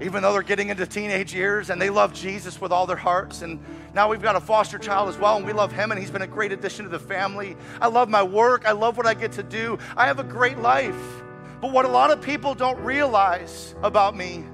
[0.00, 3.42] even though they're getting into teenage years, and they love Jesus with all their hearts.
[3.42, 3.60] And
[3.94, 6.22] now we've got a foster child as well, and we love him, and he's been
[6.22, 7.56] a great addition to the family.
[7.80, 9.78] I love my work, I love what I get to do.
[9.96, 11.22] I have a great life.
[11.60, 14.44] But what a lot of people don't realize about me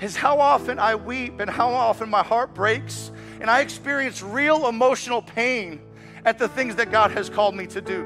[0.00, 4.68] is how often I weep and how often my heart breaks, and I experience real
[4.68, 5.80] emotional pain
[6.24, 8.04] at the things that God has called me to do.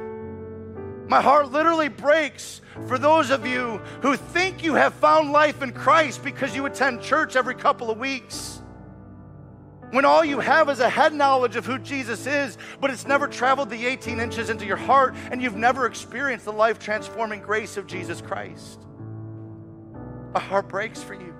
[1.08, 5.72] My heart literally breaks for those of you who think you have found life in
[5.72, 8.60] Christ because you attend church every couple of weeks.
[9.90, 13.28] When all you have is a head knowledge of who Jesus is, but it's never
[13.28, 17.76] traveled the 18 inches into your heart and you've never experienced the life transforming grace
[17.76, 18.80] of Jesus Christ.
[20.34, 21.34] My heart breaks for you.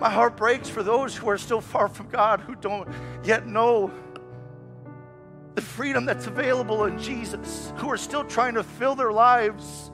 [0.00, 2.88] My heart breaks for those who are still far from God, who don't
[3.22, 3.92] yet know
[5.60, 9.90] the freedom that's available in Jesus, who are still trying to fill their lives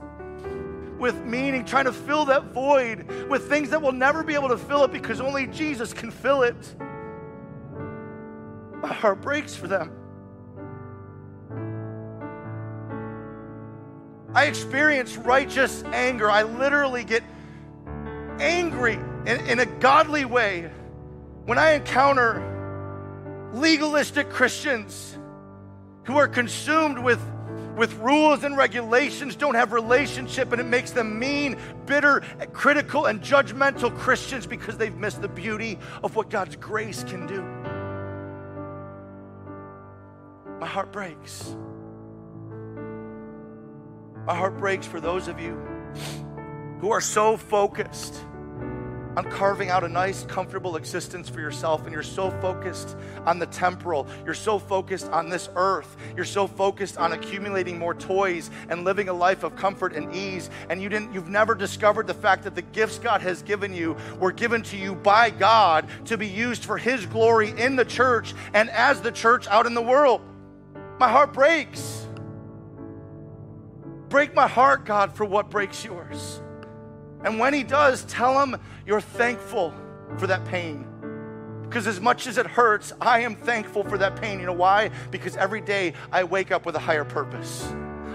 [0.96, 4.56] with meaning, trying to fill that void with things that will never be able to
[4.56, 6.76] fill it because only Jesus can fill it.
[8.80, 9.90] My heart breaks for them.
[14.32, 16.30] I experience righteous anger.
[16.30, 17.24] I literally get
[18.38, 20.70] angry in, in a godly way
[21.44, 25.15] when I encounter legalistic Christians
[26.06, 27.20] who are consumed with,
[27.76, 33.20] with rules and regulations, don't have relationship, and it makes them mean, bitter, critical, and
[33.20, 37.42] judgmental Christians because they've missed the beauty of what God's grace can do.
[40.60, 41.54] My heart breaks.
[44.26, 45.54] My heart breaks for those of you
[46.80, 48.14] who are so focused
[49.16, 53.46] on carving out a nice, comfortable existence for yourself, and you're so focused on the
[53.46, 58.84] temporal, you're so focused on this earth, you're so focused on accumulating more toys and
[58.84, 62.44] living a life of comfort and ease, and you didn't, you've never discovered the fact
[62.44, 66.28] that the gifts God has given you were given to you by God to be
[66.28, 70.20] used for His glory in the church and as the church out in the world.
[70.98, 72.06] My heart breaks.
[74.08, 76.40] Break my heart, God, for what breaks yours.
[77.24, 79.74] And when he does, tell him you're thankful
[80.18, 80.86] for that pain.
[81.62, 84.38] Because as much as it hurts, I am thankful for that pain.
[84.38, 84.90] You know why?
[85.10, 87.66] Because every day I wake up with a higher purpose.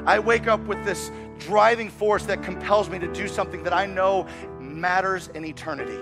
[0.06, 3.86] I wake up with this driving force that compels me to do something that I
[3.86, 4.26] know
[4.60, 5.98] matters in eternity.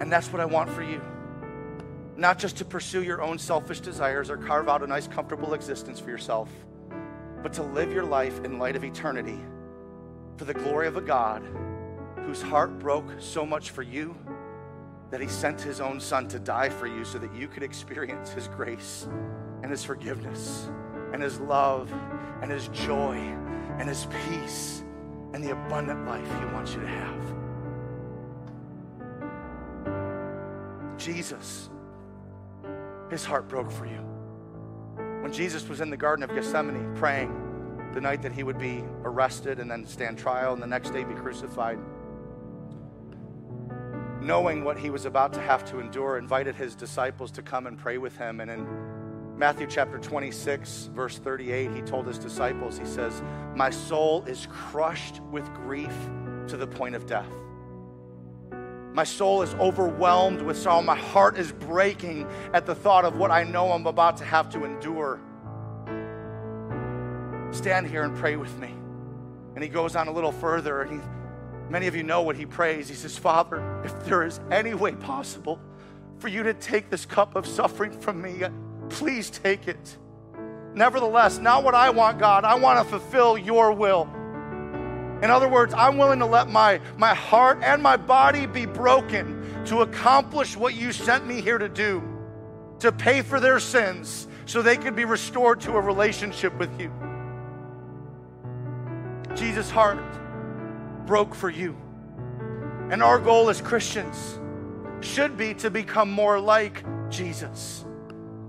[0.00, 1.02] And that's what I want for you.
[2.16, 5.98] Not just to pursue your own selfish desires or carve out a nice, comfortable existence
[5.98, 6.48] for yourself
[7.42, 9.38] but to live your life in light of eternity
[10.36, 11.42] for the glory of a God
[12.24, 14.16] whose heart broke so much for you
[15.10, 18.30] that he sent his own son to die for you so that you could experience
[18.30, 19.08] his grace
[19.62, 20.68] and his forgiveness
[21.12, 21.92] and his love
[22.42, 23.16] and his joy
[23.78, 24.82] and his peace
[25.32, 27.20] and the abundant life he wants you to have.
[30.96, 31.70] Jesus,
[33.10, 34.09] his heart broke for you.
[35.20, 37.36] When Jesus was in the Garden of Gethsemane praying
[37.92, 41.04] the night that he would be arrested and then stand trial and the next day
[41.04, 41.78] be crucified,
[44.22, 47.78] knowing what he was about to have to endure, invited his disciples to come and
[47.78, 48.40] pray with him.
[48.40, 48.66] And in
[49.36, 53.22] Matthew chapter 26, verse 38, he told his disciples, he says,
[53.54, 55.94] My soul is crushed with grief
[56.48, 57.30] to the point of death.
[58.92, 60.82] My soul is overwhelmed with sorrow.
[60.82, 64.50] My heart is breaking at the thought of what I know I'm about to have
[64.50, 65.20] to endure.
[67.52, 68.74] Stand here and pray with me.
[69.54, 71.08] And he goes on a little further, and he,
[71.68, 72.88] many of you know what he prays.
[72.88, 75.60] He says, Father, if there is any way possible
[76.18, 78.42] for you to take this cup of suffering from me,
[78.88, 79.98] please take it.
[80.74, 82.44] Nevertheless, not what I want, God.
[82.44, 84.08] I want to fulfill your will.
[85.22, 89.64] In other words, I'm willing to let my, my heart and my body be broken
[89.66, 92.02] to accomplish what you sent me here to do,
[92.78, 96.90] to pay for their sins so they could be restored to a relationship with you.
[99.34, 99.98] Jesus' heart
[101.06, 101.76] broke for you.
[102.90, 104.38] And our goal as Christians
[105.00, 107.84] should be to become more like Jesus,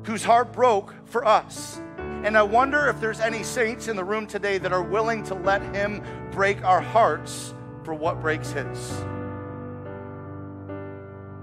[0.03, 1.81] whose heart broke for us.
[2.23, 5.35] And I wonder if there's any saints in the room today that are willing to
[5.35, 7.53] let Him break our hearts
[7.83, 9.03] for what breaks His.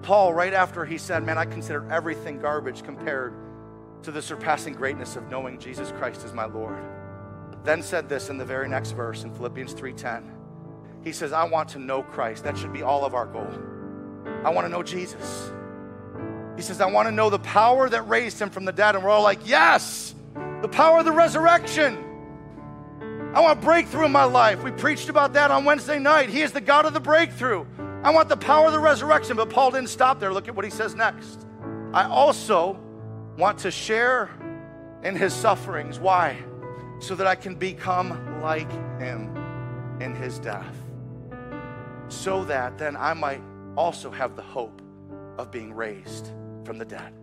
[0.02, 3.34] Paul, right after he said, Man, I consider everything garbage compared
[4.04, 6.82] to the surpassing greatness of knowing Jesus Christ as my Lord,
[7.64, 10.22] then said this in the very next verse in Philippians 3:10.
[11.04, 12.44] He says, I want to know Christ.
[12.44, 13.50] That should be all of our goal.
[14.44, 15.52] I want to know Jesus.
[16.56, 18.94] He says, I want to know the power that raised him from the dead.
[18.94, 20.14] And we're all like, Yes,
[20.62, 22.04] the power of the resurrection.
[23.34, 24.62] I want breakthrough in my life.
[24.62, 26.30] We preached about that on Wednesday night.
[26.30, 27.66] He is the God of the breakthrough.
[28.02, 29.36] I want the power of the resurrection.
[29.36, 30.32] But Paul didn't stop there.
[30.32, 31.46] Look at what he says next.
[31.92, 32.80] I also
[33.36, 34.30] want to share
[35.04, 36.00] in his sufferings.
[36.00, 36.36] Why?
[37.00, 39.36] So that I can become like him
[40.00, 40.74] in his death.
[42.08, 43.42] So that then I might
[43.76, 44.82] also have the hope
[45.36, 46.32] of being raised
[46.64, 47.17] from the dead.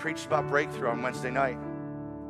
[0.00, 1.58] Preached about breakthrough on Wednesday night.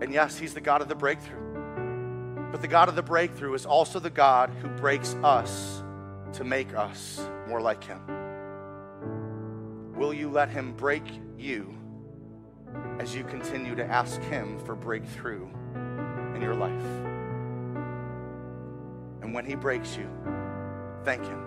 [0.01, 2.51] And yes, he's the God of the breakthrough.
[2.51, 5.85] But the God of the breakthrough is also the God who breaks us
[6.33, 8.01] to make us more like him.
[9.95, 11.05] Will you let him break
[11.39, 11.73] you
[12.99, 15.47] as you continue to ask him for breakthrough
[16.35, 16.73] in your life?
[19.23, 20.11] And when he breaks you,
[21.05, 21.45] thank him.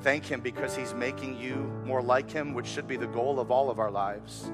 [0.00, 1.54] Thank him because he's making you
[1.84, 4.50] more like him, which should be the goal of all of our lives.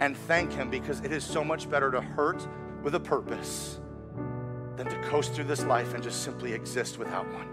[0.00, 2.46] And thank him because it is so much better to hurt
[2.82, 3.80] with a purpose
[4.76, 7.48] than to coast through this life and just simply exist without one.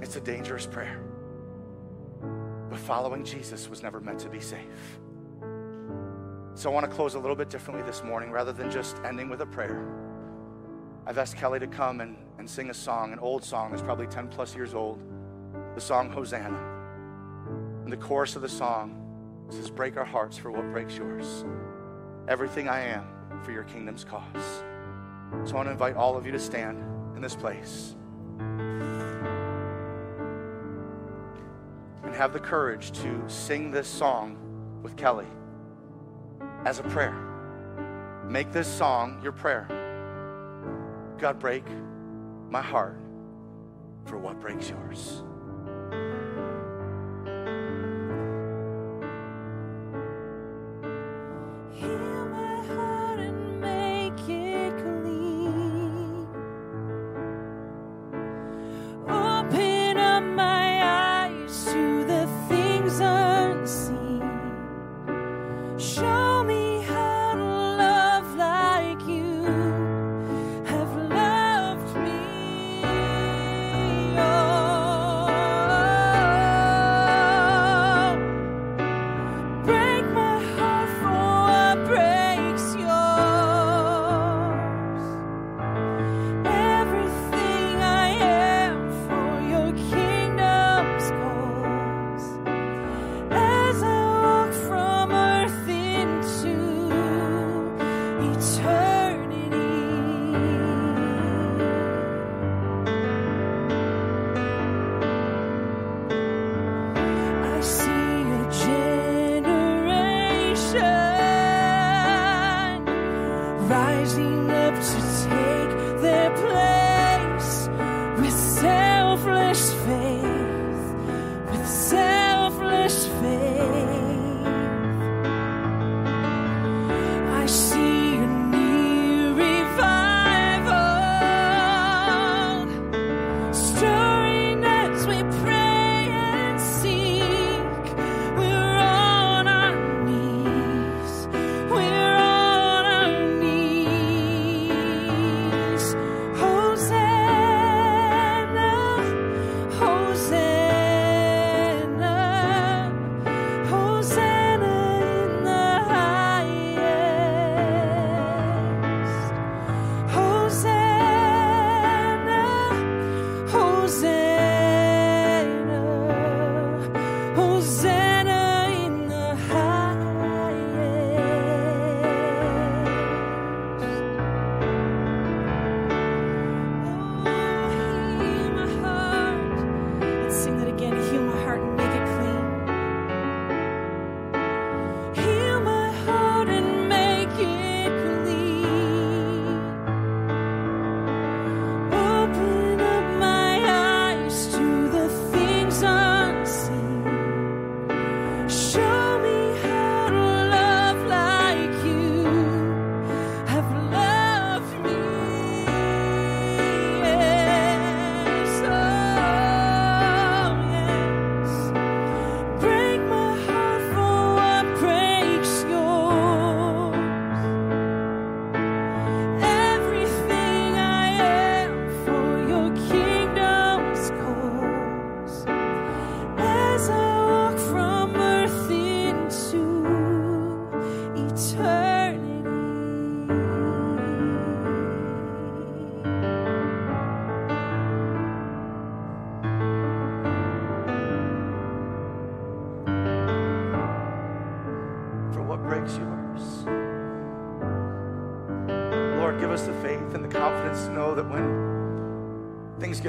[0.00, 1.02] It's a dangerous prayer.
[2.70, 5.00] But following Jesus was never meant to be safe.
[6.54, 9.28] So I want to close a little bit differently this morning rather than just ending
[9.28, 9.86] with a prayer.
[11.06, 14.06] I've asked Kelly to come and, and sing a song, an old song that's probably
[14.06, 15.00] 10 plus years old,
[15.74, 16.58] the song Hosanna.
[17.84, 19.07] And the chorus of the song
[19.48, 21.44] says, Break our hearts for what breaks yours.
[22.28, 23.06] Everything I am
[23.42, 24.62] for your kingdom's cause.
[25.44, 26.82] So I want to invite all of you to stand
[27.16, 27.94] in this place.
[32.08, 34.38] and have the courage to sing this song
[34.82, 35.26] with Kelly
[36.64, 37.14] as a prayer.
[38.26, 39.66] Make this song your prayer.
[41.18, 41.64] God, break
[42.48, 42.98] my heart
[44.06, 45.22] for what breaks yours.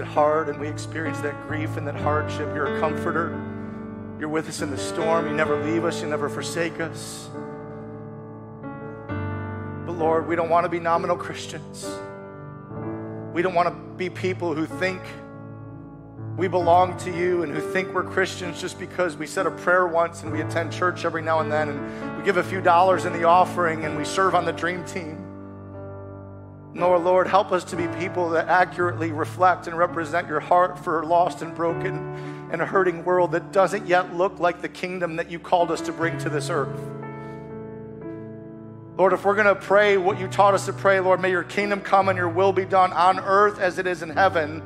[0.10, 3.30] Hard and we experience that grief and that hardship, you're a comforter.
[4.20, 5.28] You're with us in the storm.
[5.28, 7.30] You never leave us, you never forsake us.
[9.86, 11.88] But Lord, we don't want to be nominal Christians.
[13.34, 15.02] We don't want to be people who think
[16.36, 19.88] we belong to you and who think we're Christians just because we said a prayer
[19.88, 23.06] once and we attend church every now and then and we give a few dollars
[23.06, 25.29] in the offering and we serve on the dream team.
[26.74, 31.02] No, Lord, help us to be people that accurately reflect and represent your heart for
[31.02, 35.16] a lost and broken and a hurting world that doesn't yet look like the kingdom
[35.16, 36.80] that you called us to bring to this earth.
[38.98, 41.44] Lord, if we're going to pray what you taught us to pray, Lord, may your
[41.44, 44.62] kingdom come and your will be done on earth as it is in heaven.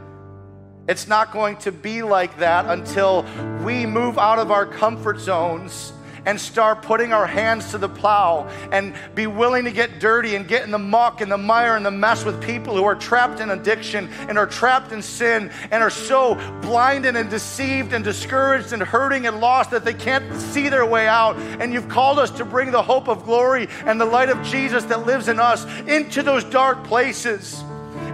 [0.90, 3.26] It's not going to be like that until
[3.64, 5.94] we move out of our comfort zones
[6.26, 10.48] and start putting our hands to the plow and be willing to get dirty and
[10.48, 13.40] get in the muck and the mire and the mess with people who are trapped
[13.40, 18.74] in addiction and are trapped in sin and are so blinded and deceived and discouraged
[18.74, 21.38] and hurting and lost that they can't see their way out.
[21.60, 24.84] And you've called us to bring the hope of glory and the light of Jesus
[24.86, 27.64] that lives in us into those dark places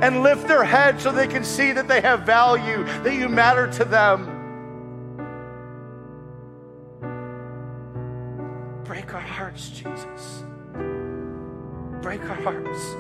[0.01, 3.69] and lift their head so they can see that they have value, that you matter
[3.71, 4.38] to them.
[8.89, 10.43] Break our hearts, Jesus.
[12.01, 12.95] Break our hearts.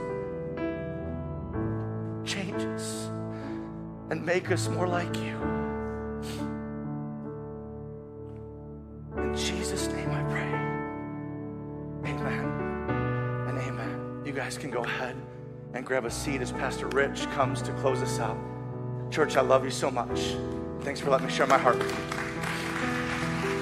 [2.31, 3.09] Change us
[4.11, 5.35] and make us more like you.
[9.17, 12.11] In Jesus' name I pray.
[12.11, 12.45] Amen
[13.47, 14.21] and amen.
[14.23, 15.15] You guys can go ahead
[15.73, 18.37] and grab a seat as Pastor Rich comes to close us out.
[19.09, 20.35] Church, I love you so much.
[20.81, 22.28] Thanks for letting me share my heart with you.